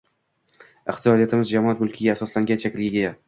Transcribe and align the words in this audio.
Iqtisodiyotimiz 0.93 1.51
jamoat 1.57 1.85
mulkiga 1.85 2.17
asoslangan 2.17 2.63
shaklga 2.67 2.89
ega. 2.97 3.15